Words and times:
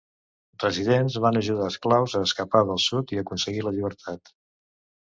Residents 0.63 1.17
van 1.25 1.37
ajudar 1.41 1.67
esclaus 1.73 2.17
a 2.21 2.25
escapar 2.31 2.65
del 2.73 2.83
Sud 2.89 3.17
i 3.17 3.21
a 3.23 3.27
aconseguir 3.29 3.67
la 3.69 3.77
llibertat. 3.79 4.35